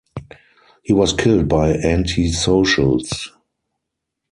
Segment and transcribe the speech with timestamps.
[0.81, 3.33] He was killed by anti-socials.